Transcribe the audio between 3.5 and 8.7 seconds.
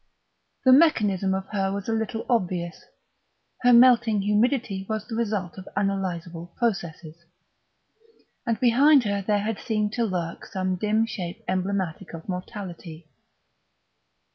her melting humidity was the result of analysable processes; and